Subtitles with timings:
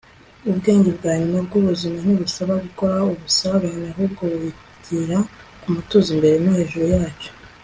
[0.49, 5.17] ubwenge bwa nyuma bwubuzima ntibusaba gukuraho ubusabane ahubwo bugera
[5.61, 7.31] ku mutuzo imbere no hejuru yacyo